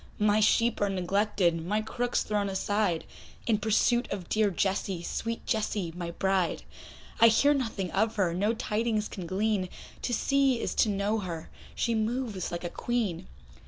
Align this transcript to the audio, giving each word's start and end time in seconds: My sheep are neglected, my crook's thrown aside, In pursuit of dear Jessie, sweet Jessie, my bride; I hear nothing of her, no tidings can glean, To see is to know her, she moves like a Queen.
My 0.17 0.39
sheep 0.39 0.81
are 0.81 0.89
neglected, 0.89 1.63
my 1.63 1.79
crook's 1.83 2.23
thrown 2.23 2.49
aside, 2.49 3.05
In 3.45 3.59
pursuit 3.59 4.07
of 4.11 4.29
dear 4.29 4.49
Jessie, 4.49 5.03
sweet 5.03 5.45
Jessie, 5.45 5.93
my 5.95 6.09
bride; 6.09 6.63
I 7.19 7.27
hear 7.27 7.53
nothing 7.53 7.91
of 7.91 8.15
her, 8.15 8.33
no 8.33 8.55
tidings 8.55 9.07
can 9.07 9.27
glean, 9.27 9.69
To 10.01 10.11
see 10.11 10.59
is 10.59 10.73
to 10.73 10.89
know 10.89 11.19
her, 11.19 11.51
she 11.75 11.93
moves 11.93 12.51
like 12.51 12.63
a 12.63 12.69
Queen. 12.71 13.27